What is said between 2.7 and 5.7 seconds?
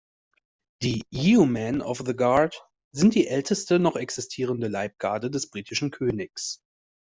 sind die älteste noch existierende Leibgarde des